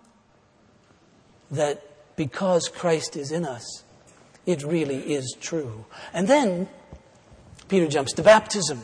[1.49, 1.88] That
[2.19, 3.85] because Christ is in us,
[4.45, 5.85] it really is true.
[6.13, 6.67] And then
[7.69, 8.83] Peter jumps to baptism.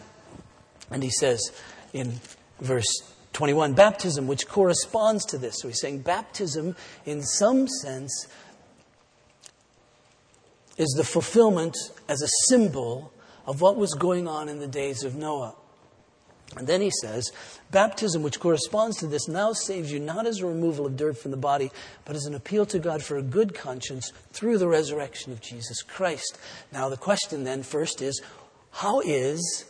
[0.89, 1.52] And he says
[1.91, 2.21] in
[2.62, 2.88] verse
[3.34, 5.60] 21, baptism, which corresponds to this.
[5.60, 8.26] So he's saying baptism, in some sense,
[10.78, 11.76] is the fulfillment
[12.08, 13.12] as a symbol
[13.45, 15.56] of what was going on in the days of Noah.
[16.57, 17.31] And then he says,
[17.71, 21.31] baptism, which corresponds to this, now saves you not as a removal of dirt from
[21.31, 21.71] the body,
[22.05, 25.81] but as an appeal to God for a good conscience through the resurrection of Jesus
[25.81, 26.39] Christ.
[26.71, 28.21] Now, the question then first is,
[28.71, 29.65] how is,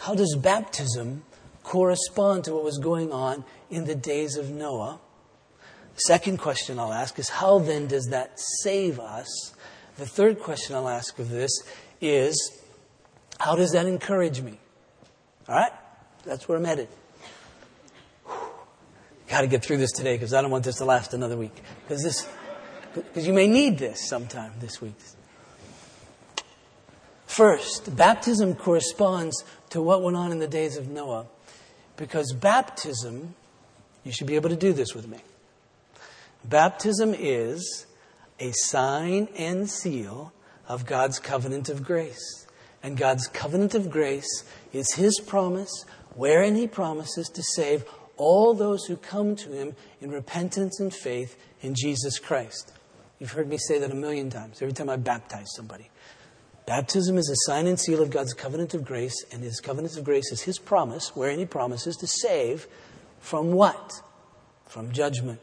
[0.00, 1.22] how does baptism
[1.64, 5.00] correspond to what was going on in the days of Noah.
[5.96, 9.52] Second question I'll ask is how then does that save us?
[9.96, 11.50] The third question I'll ask of this
[12.00, 12.60] is
[13.40, 14.58] how does that encourage me?
[15.48, 15.72] All right?
[16.24, 16.88] That's where I'm headed.
[19.28, 21.54] Got to get through this today because I don't want this to last another week.
[21.86, 22.28] Because this,
[22.94, 24.94] because you may need this sometime this week.
[27.26, 31.26] First, baptism corresponds to what went on in the days of Noah.
[31.96, 33.34] Because baptism,
[34.04, 35.18] you should be able to do this with me.
[36.44, 37.86] Baptism is
[38.38, 40.32] a sign and seal
[40.68, 42.46] of God's covenant of grace.
[42.82, 47.84] And God's covenant of grace is His promise, wherein He promises to save
[48.16, 52.72] all those who come to Him in repentance and faith in Jesus Christ.
[53.18, 55.90] You've heard me say that a million times every time I baptize somebody.
[56.66, 60.04] Baptism is a sign and seal of God's covenant of grace, and His covenant of
[60.04, 62.66] grace is His promise, wherein He promises to save
[63.20, 63.92] from what?
[64.66, 65.40] From judgment,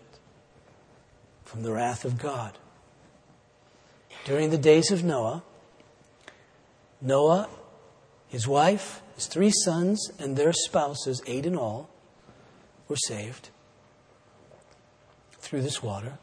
[1.45, 2.57] from the wrath of God.
[4.25, 5.43] During the days of Noah,
[7.01, 7.49] Noah,
[8.27, 11.89] his wife, his three sons, and their spouses, eight in all,
[12.87, 13.49] were saved
[15.33, 16.17] through this water.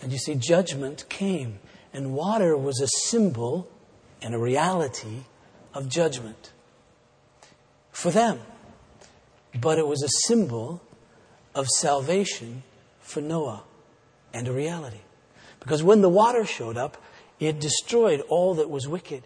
[0.00, 1.58] And you see, judgment came
[1.92, 3.68] And water was a symbol
[4.22, 5.24] and a reality
[5.74, 6.52] of judgment
[7.90, 8.38] for them.
[9.60, 10.80] But it was a symbol
[11.52, 12.62] of salvation
[13.00, 13.64] for Noah
[14.32, 15.00] and a reality.
[15.58, 16.96] Because when the water showed up,
[17.40, 19.24] it destroyed all that was wicked.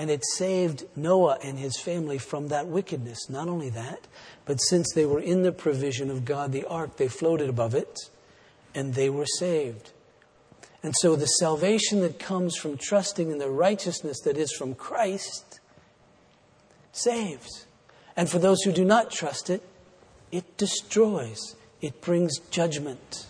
[0.00, 3.28] And it saved Noah and his family from that wickedness.
[3.28, 4.06] Not only that,
[4.46, 8.08] but since they were in the provision of God, the ark, they floated above it
[8.74, 9.90] and they were saved.
[10.82, 15.60] And so the salvation that comes from trusting in the righteousness that is from Christ
[16.92, 17.66] saves.
[18.16, 19.62] And for those who do not trust it,
[20.32, 23.29] it destroys, it brings judgment.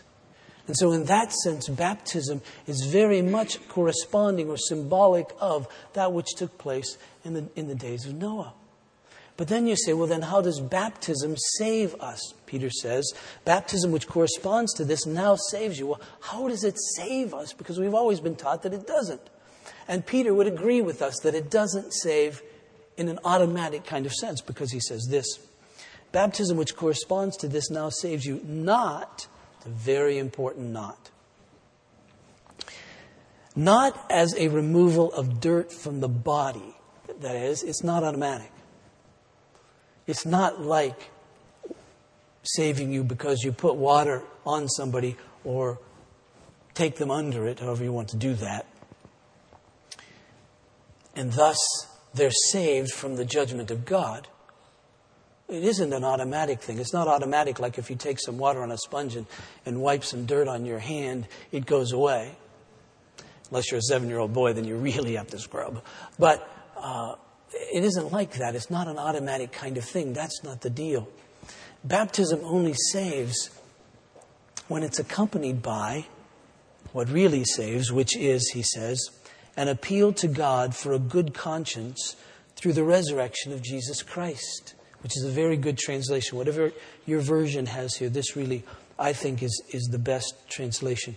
[0.71, 6.29] And so, in that sense, baptism is very much corresponding or symbolic of that which
[6.37, 8.53] took place in the, in the days of Noah.
[9.37, 12.35] But then you say, well, then how does baptism save us?
[12.47, 13.13] Peter says,
[13.45, 15.89] baptism, which corresponds to this, now saves you.
[15.89, 17.53] Well, how does it save us?
[17.53, 19.23] Because we've always been taught that it doesn't.
[19.89, 22.43] And Peter would agree with us that it doesn't save
[22.97, 25.27] in an automatic kind of sense because he says this
[26.13, 29.27] Baptism, which corresponds to this, now saves you not
[29.61, 31.11] it's a very important not.
[33.55, 36.75] Not as a removal of dirt from the body.
[37.21, 38.51] That is, it's not automatic.
[40.07, 41.11] It's not like
[42.43, 45.79] saving you because you put water on somebody or
[46.73, 48.65] take them under it, however you want to do that.
[51.15, 51.59] And thus,
[52.15, 54.27] they're saved from the judgment of God.
[55.51, 56.79] It isn't an automatic thing.
[56.79, 59.27] It's not automatic like if you take some water on a sponge and,
[59.67, 62.37] and wipe some dirt on your hand, it goes away.
[63.51, 65.83] Unless you're a seven year old boy, then you really have to scrub.
[66.21, 67.17] But uh,
[67.53, 68.55] it isn't like that.
[68.55, 70.13] It's not an automatic kind of thing.
[70.13, 71.09] That's not the deal.
[71.83, 73.51] Baptism only saves
[74.69, 76.07] when it's accompanied by
[76.93, 79.11] what really saves, which is, he says,
[79.57, 82.15] an appeal to God for a good conscience
[82.55, 86.37] through the resurrection of Jesus Christ which is a very good translation.
[86.39, 86.73] Whatever
[87.07, 88.65] your version has here, this really,
[88.99, 91.17] I think, is, is the best translation.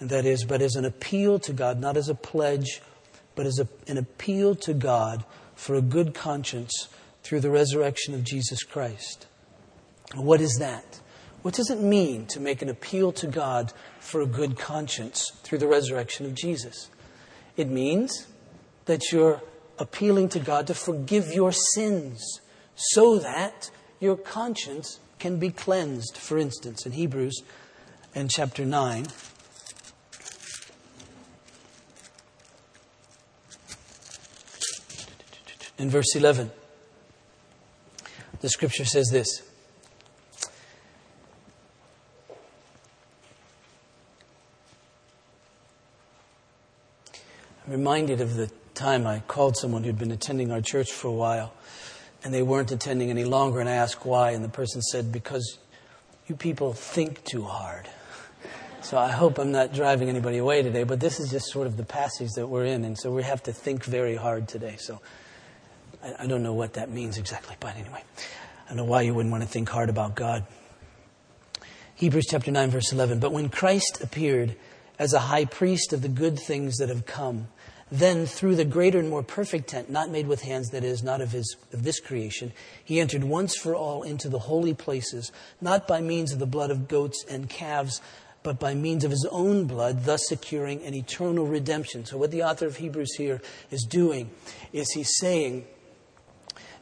[0.00, 2.80] And that is, but as an appeal to God, not as a pledge,
[3.34, 6.88] but as a, an appeal to God for a good conscience
[7.22, 9.26] through the resurrection of Jesus Christ.
[10.14, 11.00] What is that?
[11.42, 15.58] What does it mean to make an appeal to God for a good conscience through
[15.58, 16.88] the resurrection of Jesus?
[17.56, 18.26] It means
[18.86, 19.42] that you're
[19.78, 22.40] appealing to God to forgive your sins
[22.78, 26.16] so that your conscience can be cleansed.
[26.16, 27.42] For instance, in Hebrews
[28.14, 29.06] in chapter 9,
[35.76, 36.52] in verse 11,
[38.40, 39.42] the scripture says this.
[47.66, 51.12] I'm reminded of the time I called someone who'd been attending our church for a
[51.12, 51.52] while
[52.24, 53.60] and they weren't attending any longer.
[53.60, 55.58] And I asked why, and the person said, Because
[56.26, 57.88] you people think too hard.
[58.82, 61.76] So I hope I'm not driving anybody away today, but this is just sort of
[61.76, 64.76] the passage that we're in, and so we have to think very hard today.
[64.78, 65.00] So
[66.02, 68.02] I, I don't know what that means exactly, but anyway,
[68.70, 70.46] I know why you wouldn't want to think hard about God.
[71.96, 73.18] Hebrews chapter 9, verse 11.
[73.18, 74.54] But when Christ appeared
[74.98, 77.48] as a high priest of the good things that have come,
[77.90, 81.20] then, through the greater and more perfect tent, not made with hands, that is, not
[81.20, 82.52] of, his, of this creation,
[82.84, 86.70] he entered once for all into the holy places, not by means of the blood
[86.70, 88.02] of goats and calves,
[88.42, 92.04] but by means of his own blood, thus securing an eternal redemption.
[92.04, 94.30] So, what the author of Hebrews here is doing
[94.72, 95.66] is he's saying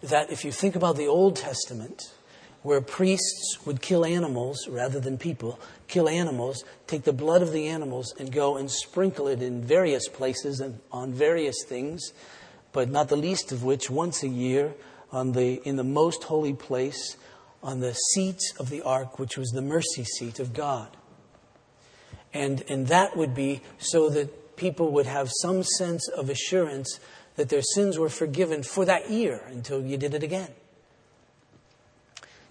[0.03, 2.03] that if you think about the Old Testament,
[2.67, 7.69] where priests would kill animals rather than people, kill animals, take the blood of the
[7.69, 12.13] animals and go and sprinkle it in various places and on various things,
[12.73, 14.75] but not the least of which once a year
[15.13, 17.17] on the, in the most holy place
[17.63, 20.89] on the seat of the ark, which was the mercy seat of God.
[22.35, 26.99] And, and that would be so that people would have some sense of assurance
[27.37, 30.49] that their sins were forgiven for that year until you did it again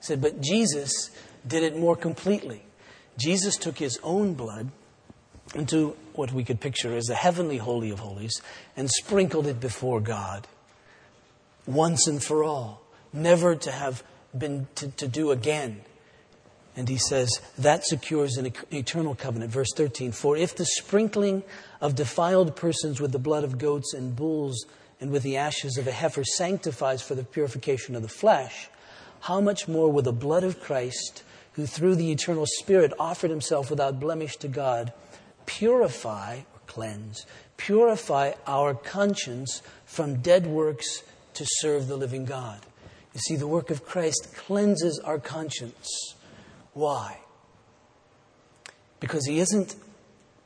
[0.06, 1.10] said, but Jesus
[1.48, 2.64] did it more completely.
[3.18, 4.70] Jesus took his own blood
[5.54, 8.42] into what we could picture as the heavenly holy of holies
[8.76, 10.48] and sprinkled it before God
[11.66, 12.82] once and for all,
[13.14, 14.04] never to have
[14.38, 15.82] been to, to do again.
[16.76, 19.52] And he says that secures an eternal covenant.
[19.52, 21.44] Verse 13 For if the sprinkling
[21.80, 24.66] of defiled persons with the blood of goats and bulls
[25.00, 28.70] and with the ashes of a heifer sanctifies for the purification of the flesh,
[29.26, 31.24] how much more will the blood of Christ,
[31.54, 34.94] who through the eternal Spirit offered himself without blemish to God,
[35.48, 37.26] purify or cleanse.
[37.58, 41.02] Purify our conscience from dead works
[41.34, 42.60] to serve the living God.
[43.16, 46.14] You see, the work of Christ cleanses our conscience.
[46.74, 47.18] Why?
[49.00, 49.76] Because he isn't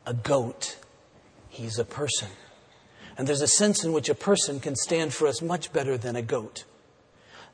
[0.05, 0.77] a goat,
[1.49, 2.29] he's a person.
[3.17, 6.15] And there's a sense in which a person can stand for us much better than
[6.15, 6.63] a goat.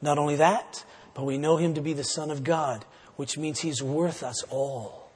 [0.04, 0.86] Not only that,
[1.16, 2.86] but we know him to be the Son of God,
[3.16, 5.10] which means he's worth us all.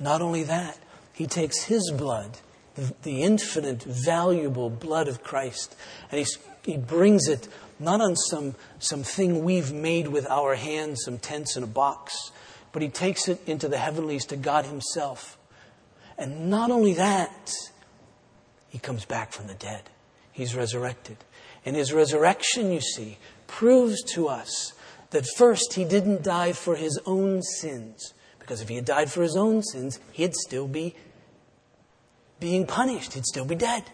[0.00, 0.78] Not only that,
[1.12, 2.38] he takes his blood,
[2.74, 5.76] the, the infinite, valuable blood of Christ,
[6.10, 6.26] and
[6.64, 7.46] he brings it
[7.78, 12.32] not on some, some thing we've made with our hands, some tents in a box,
[12.72, 15.38] but he takes it into the heavenlies to God himself.
[16.16, 17.52] And not only that,
[18.68, 19.82] he comes back from the dead.
[20.32, 21.16] He's resurrected.
[21.64, 24.72] And his resurrection, you see, proves to us
[25.10, 28.14] that first he didn't die for his own sins.
[28.38, 30.94] Because if he had died for his own sins, he'd still be
[32.38, 33.12] being punished.
[33.14, 33.84] He'd still be dead.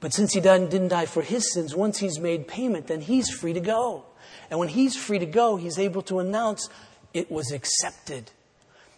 [0.00, 3.52] But since he didn't die for his sins, once he's made payment, then he's free
[3.52, 4.04] to go.
[4.50, 6.68] And when he's free to go, he's able to announce
[7.14, 8.32] it was accepted.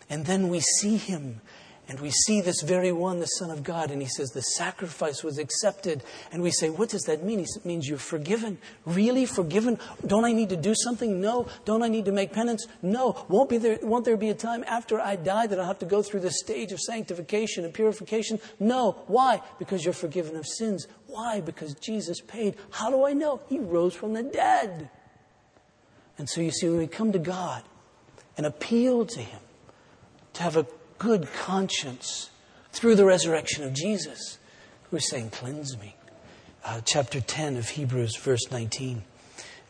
[0.09, 1.41] And then we see him
[1.87, 5.23] and we see this very one, the Son of God, and he says, The sacrifice
[5.23, 6.03] was accepted.
[6.33, 7.41] And we say, What does that mean?
[7.41, 8.57] It means you're forgiven.
[8.87, 9.79] Really forgiven?
[10.07, 11.21] Don't I need to do something?
[11.21, 11.47] No.
[11.67, 12.67] Don't I need to make penance?
[12.81, 13.27] No.
[13.29, 15.87] Won't, be there, won't there be a time after I die that I'll have to
[15.87, 18.41] go through this stage of sanctification and purification?
[18.59, 18.93] No.
[19.07, 19.43] Why?
[19.59, 20.87] Because you're forgiven of sins.
[21.07, 21.43] Why?
[21.43, 22.57] Because Jesus paid.
[22.71, 23.43] How do I know?
[23.51, 24.89] He rose from the dead.
[26.17, 27.63] And so you see, when we come to God
[28.39, 29.41] and appeal to Him,
[30.33, 30.67] to have a
[31.05, 32.31] good conscience
[32.73, 34.39] through the resurrection of Jesus.
[34.91, 35.95] We're saying, Cleanse me.
[36.65, 39.05] Uh, chapter 10 of Hebrews, verse 19.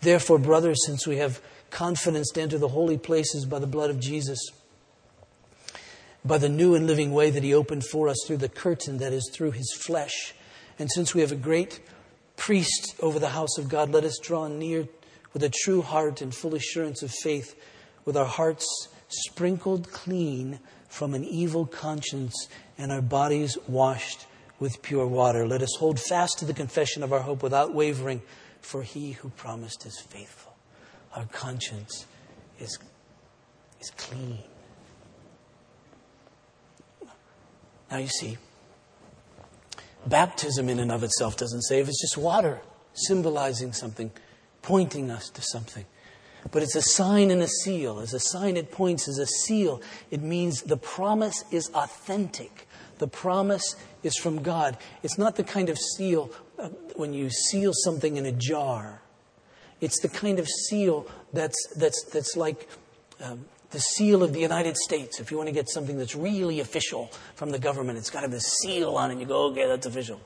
[0.00, 3.98] Therefore, brothers, since we have confidence to enter the holy places by the blood of
[3.98, 4.38] Jesus,
[6.24, 9.12] by the new and living way that He opened for us through the curtain that
[9.12, 10.36] is through His flesh,
[10.78, 11.80] and since we have a great
[12.36, 14.86] priest over the house of God, let us draw near
[15.32, 17.60] with a true heart and full assurance of faith,
[18.04, 20.60] with our hearts sprinkled clean
[20.94, 22.46] from an evil conscience
[22.78, 24.26] and our bodies washed
[24.60, 25.44] with pure water.
[25.44, 28.22] Let us hold fast to the confession of our hope without wavering,
[28.60, 30.54] for he who promised is faithful.
[31.16, 32.06] Our conscience
[32.60, 32.78] is,
[33.80, 34.38] is clean.
[37.90, 38.38] Now you see,
[40.06, 42.60] baptism in and of itself doesn't save, it's just water
[42.92, 44.12] symbolizing something,
[44.62, 45.86] pointing us to something.
[46.50, 48.00] But it's a sign and a seal.
[48.00, 49.08] As a sign, it points.
[49.08, 52.68] As a seal, it means the promise is authentic.
[52.98, 54.76] The promise is from God.
[55.02, 59.02] It's not the kind of seal uh, when you seal something in a jar.
[59.80, 62.68] It's the kind of seal that's, that's, that's like
[63.20, 65.20] um, the seal of the United States.
[65.20, 68.28] If you want to get something that's really official from the government, it's got to
[68.28, 69.14] have a seal on it.
[69.14, 70.20] And you go, okay, that's official.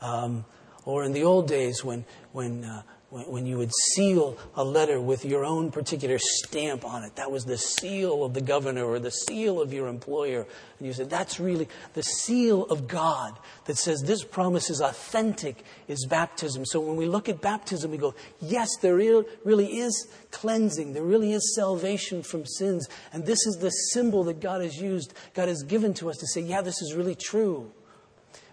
[0.00, 0.44] Um,
[0.84, 5.24] or in the old days when, when uh, when you would seal a letter with
[5.24, 7.14] your own particular stamp on it.
[7.14, 10.46] That was the seal of the governor or the seal of your employer.
[10.78, 15.62] And you said, that's really the seal of God that says this promise is authentic,
[15.86, 16.64] is baptism.
[16.64, 20.92] So when we look at baptism, we go, yes, there really is cleansing.
[20.92, 22.88] There really is salvation from sins.
[23.12, 26.26] And this is the symbol that God has used, God has given to us to
[26.26, 27.70] say, yeah, this is really true.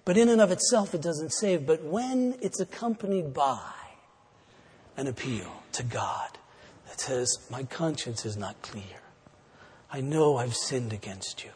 [0.05, 1.65] But in and of itself, it doesn't save.
[1.65, 3.59] But when it's accompanied by
[4.97, 6.37] an appeal to God
[6.87, 8.83] that says, My conscience is not clear.
[9.91, 11.51] I know I've sinned against you.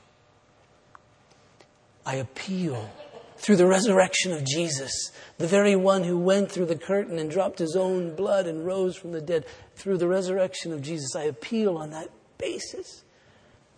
[2.06, 2.92] I appeal
[3.38, 7.60] through the resurrection of Jesus, the very one who went through the curtain and dropped
[7.60, 9.46] his own blood and rose from the dead.
[9.76, 13.04] Through the resurrection of Jesus, I appeal on that basis.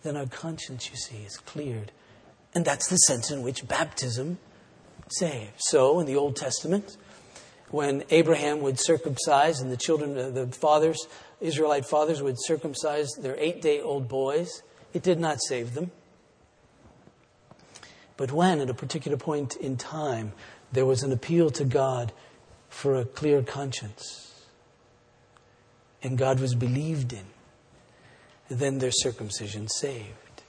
[0.02, 1.92] Then our conscience, you see, is cleared.
[2.54, 4.38] And that's the sense in which baptism
[5.08, 5.52] saves.
[5.58, 6.96] So, in the Old Testament,
[7.70, 11.06] when Abraham would circumcise and the children, uh, the fathers,
[11.40, 14.62] Israelite fathers would circumcise their eight day old boys,
[14.94, 15.90] it did not save them.
[18.16, 20.32] But when, at a particular point in time,
[20.72, 22.12] there was an appeal to God
[22.68, 24.44] for a clear conscience,
[26.02, 27.24] and God was believed in,
[28.48, 30.42] then their circumcision saved.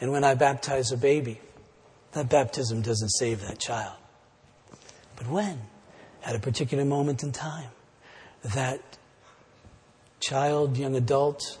[0.00, 1.40] And when I baptize a baby,
[2.12, 3.96] that baptism doesn't save that child.
[5.16, 5.62] But when?
[6.24, 7.70] At a particular moment in time.
[8.54, 8.80] That
[10.20, 11.58] child, young adult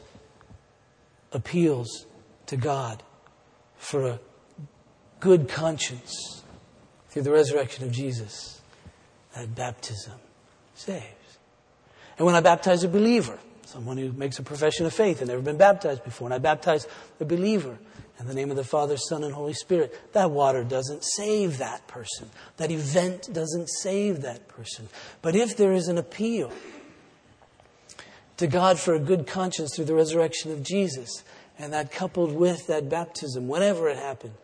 [1.32, 2.06] appeals
[2.46, 3.02] to God
[3.76, 4.20] for a
[5.20, 6.42] good conscience
[7.10, 8.60] through the resurrection of Jesus.
[9.34, 10.18] That baptism
[10.74, 11.04] saves.
[12.16, 13.38] And when I baptize a believer,
[13.68, 16.86] someone who makes a profession of faith and never been baptized before, and I baptize
[17.20, 17.78] a believer,
[18.18, 20.12] In the name of the Father, Son, and Holy Spirit.
[20.12, 22.30] That water doesn't save that person.
[22.56, 24.88] That event doesn't save that person.
[25.22, 26.50] But if there is an appeal
[28.38, 31.22] to God for a good conscience through the resurrection of Jesus,
[31.58, 34.34] and that coupled with that baptism, whenever it happened,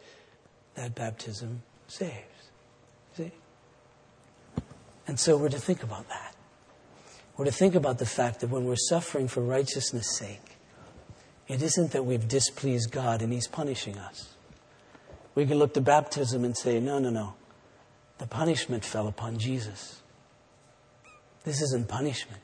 [0.74, 2.50] that baptism saves.
[3.16, 3.32] See?
[5.06, 6.33] And so we're to think about that.
[7.36, 10.56] We're to think about the fact that when we're suffering for righteousness' sake,
[11.48, 14.34] it isn't that we've displeased God and He's punishing us.
[15.34, 17.34] We can look to baptism and say, no, no, no.
[18.18, 20.00] The punishment fell upon Jesus.
[21.42, 22.42] This isn't punishment,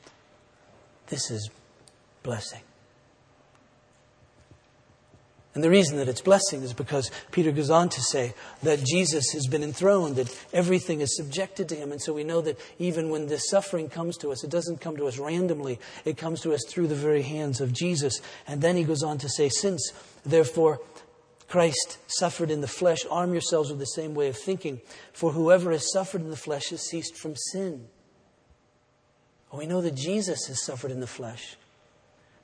[1.07, 1.49] this is
[2.23, 2.61] blessing.
[5.53, 8.33] And the reason that it's blessing is because Peter goes on to say
[8.63, 11.91] that Jesus has been enthroned, that everything is subjected to him.
[11.91, 14.95] And so we know that even when this suffering comes to us, it doesn't come
[14.95, 18.21] to us randomly, it comes to us through the very hands of Jesus.
[18.47, 19.91] And then he goes on to say, Since,
[20.25, 20.79] therefore,
[21.49, 24.79] Christ suffered in the flesh, arm yourselves with the same way of thinking.
[25.11, 27.89] For whoever has suffered in the flesh has ceased from sin.
[29.51, 31.57] We know that Jesus has suffered in the flesh.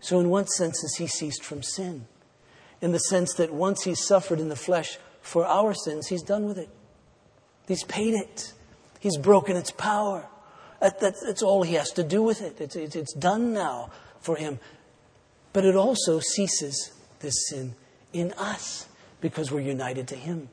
[0.01, 2.05] So, in one sense has he ceased from sin?
[2.81, 6.45] In the sense that once he suffered in the flesh for our sins, he's done
[6.45, 6.69] with it.
[7.67, 8.53] He's paid it.
[8.99, 10.25] He's broken its power.
[10.79, 12.61] That, that, that's all he has to do with it.
[12.61, 14.59] It's, it's, it's done now for him.
[15.53, 17.73] But it also ceases this sin
[18.13, 18.87] in us
[19.21, 20.49] because we're united to him.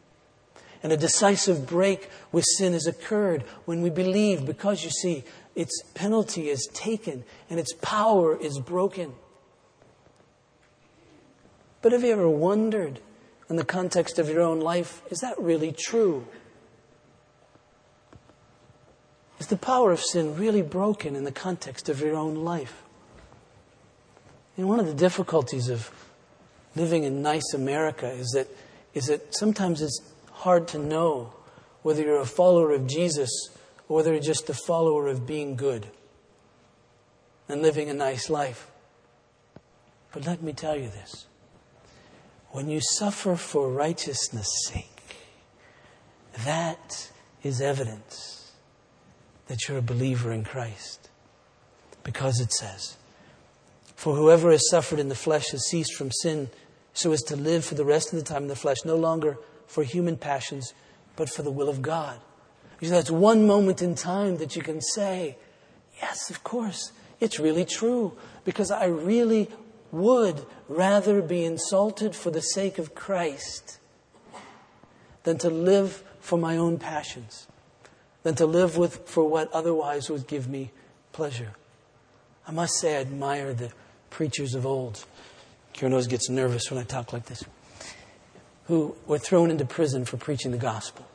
[0.82, 5.82] And a decisive break with sin has occurred when we believe because you see, its
[5.94, 9.14] penalty is taken and its power is broken.
[11.84, 13.00] But have you ever wondered,
[13.50, 16.26] in the context of your own life, is that really true?
[19.38, 22.82] Is the power of sin really broken in the context of your own life?
[24.56, 25.90] And one of the difficulties of
[26.74, 28.48] living in nice America is that,
[28.94, 31.34] is that sometimes it's hard to know
[31.82, 33.30] whether you're a follower of Jesus
[33.90, 35.86] or whether you're just a follower of being good
[37.46, 38.70] and living a nice life.
[40.12, 41.26] But let me tell you this
[42.54, 45.16] when you suffer for righteousness' sake,
[46.44, 47.10] that
[47.42, 48.52] is evidence
[49.48, 51.10] that you're a believer in Christ.
[52.04, 52.96] Because it says,
[53.96, 56.48] For whoever has suffered in the flesh has ceased from sin
[56.92, 59.36] so as to live for the rest of the time in the flesh, no longer
[59.66, 60.74] for human passions,
[61.16, 62.20] but for the will of God.
[62.80, 65.38] That's one moment in time that you can say,
[66.00, 69.48] Yes, of course, it's really true, because I really
[69.94, 73.78] would rather be insulted for the sake of Christ
[75.22, 77.46] than to live for my own passions,
[78.22, 80.72] than to live with, for what otherwise would give me
[81.12, 81.52] pleasure.
[82.46, 83.72] I must say, I admire the
[84.10, 85.04] preachers of old.
[85.72, 87.44] Kieran gets nervous when I talk like this,
[88.66, 91.06] who were thrown into prison for preaching the gospel.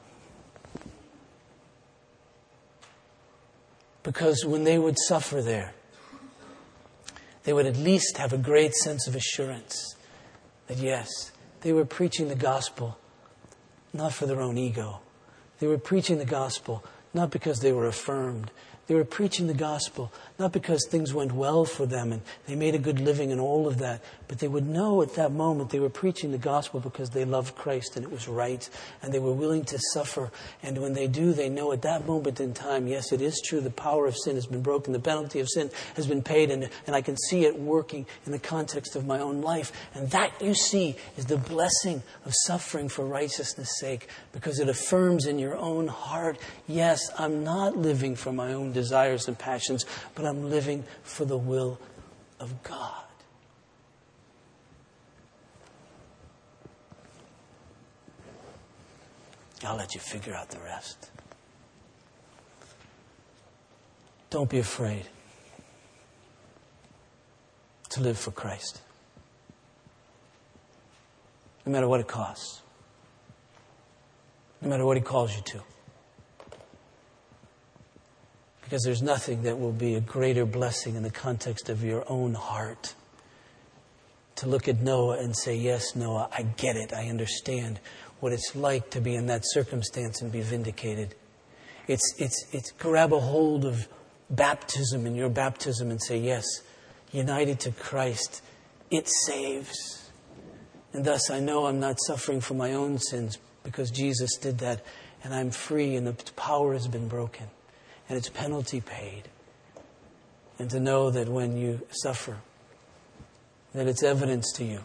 [4.04, 5.74] Because when they would suffer there,
[7.44, 9.96] they would at least have a great sense of assurance
[10.68, 11.32] that yes,
[11.62, 12.98] they were preaching the gospel
[13.94, 15.00] not for their own ego.
[15.60, 16.84] They were preaching the gospel
[17.14, 18.52] not because they were affirmed,
[18.90, 22.74] they were preaching the gospel, not because things went well for them and they made
[22.74, 25.80] a good living and all of that, but they would know at that moment they
[25.80, 28.68] were preaching the gospel because they loved Christ and it was right
[29.04, 30.32] and they were willing to suffer.
[30.64, 33.62] And when they do, they know at that moment in time, yes, it is true,
[33.62, 36.68] the power of sin has been broken, the penalty of sin has been paid, and,
[36.88, 39.72] and I can see it working in the context of my own life.
[39.94, 45.28] And that, you see, is the blessing of suffering for righteousness' sake because it affirms
[45.28, 50.26] in your own heart, yes, I'm not living for my own desires and passions, but
[50.26, 51.80] I'm living for the will
[52.40, 53.04] of God.
[59.66, 61.10] I'll let you figure out the rest.
[64.30, 65.06] Don't be afraid
[67.90, 68.82] to live for Christ,
[71.66, 72.62] no matter what it costs,
[74.62, 75.62] no matter what He calls you to.
[78.70, 82.36] Because there's nothing that will be a greater blessing in the context of your own
[82.36, 82.94] heart.
[84.36, 86.94] To look at Noah and say, Yes, Noah, I get it.
[86.94, 87.80] I understand
[88.20, 91.16] what it's like to be in that circumstance and be vindicated.
[91.88, 93.88] It's, it's, it's grab a hold of
[94.30, 96.46] baptism and your baptism and say, Yes,
[97.12, 98.44] united to Christ,
[98.92, 100.12] it saves.
[100.94, 104.86] And thus I know I'm not suffering for my own sins because Jesus did that
[105.24, 107.48] and I'm free and the power has been broken
[108.10, 109.30] and its penalty paid.
[110.57, 112.38] And to know that when you suffer,
[113.74, 114.80] that it's evidence to you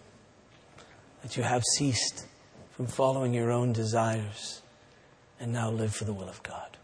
[1.24, 2.26] that you have ceased
[2.72, 4.60] from following your own desires
[5.40, 6.76] and now live for the will of God.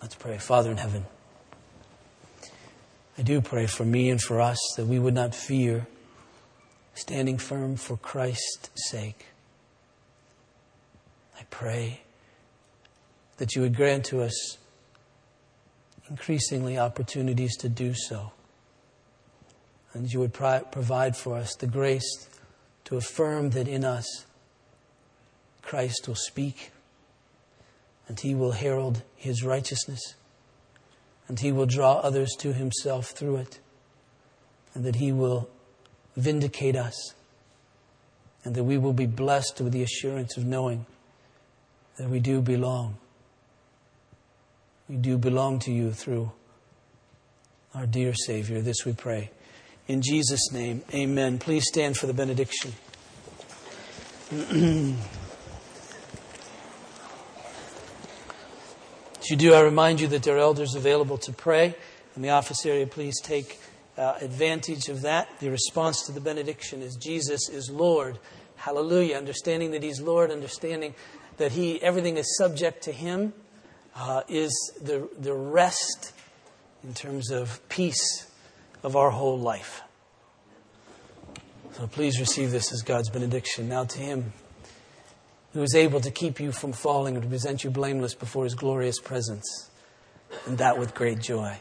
[0.00, 0.38] Let's pray.
[0.38, 1.04] Father in heaven,
[3.18, 5.88] I do pray for me and for us that we would not fear
[6.94, 9.26] standing firm for Christ's sake.
[11.36, 12.02] I pray
[13.38, 14.58] that you would grant to us
[16.10, 18.32] increasingly opportunities to do so.
[19.94, 22.28] And you would provide for us the grace
[22.84, 24.26] to affirm that in us
[25.62, 26.70] Christ will speak
[28.06, 30.14] and he will herald his righteousness
[31.26, 33.60] and he will draw others to himself through it
[34.74, 35.48] and that he will
[36.16, 37.14] vindicate us
[38.44, 40.86] and that we will be blessed with the assurance of knowing
[41.98, 42.96] that we do belong
[44.88, 46.32] we do belong to you through
[47.74, 48.62] our dear Savior.
[48.62, 49.30] This we pray.
[49.86, 51.38] In Jesus' name, amen.
[51.38, 52.72] Please stand for the benediction.
[59.20, 61.74] As you do, I remind you that there are elders available to pray.
[62.16, 63.60] In the office area, please take
[63.96, 65.28] uh, advantage of that.
[65.40, 68.18] The response to the benediction is Jesus is Lord.
[68.56, 69.16] Hallelujah.
[69.16, 70.94] Understanding that He's Lord, understanding
[71.36, 73.34] that He everything is subject to Him
[73.98, 76.12] uh, is the, the rest
[76.84, 78.30] in terms of peace
[78.82, 79.82] of our whole life.
[81.72, 83.68] So please receive this as God's benediction.
[83.68, 84.32] Now to Him
[85.52, 88.54] who is able to keep you from falling and to present you blameless before His
[88.54, 89.70] glorious presence,
[90.46, 91.56] and that with great joy.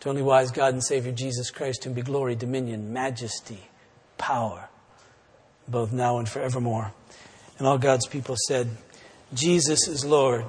[0.00, 3.58] To only wise God and Savior Jesus Christ, whom be glory, dominion, majesty,
[4.16, 4.68] power,
[5.66, 6.92] both now and forevermore.
[7.58, 8.68] And all God's people said,
[9.34, 10.44] Jesus is Lord.